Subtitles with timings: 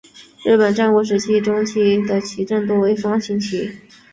[0.43, 3.71] 日本战国时代中期的阵旗多为方形旗。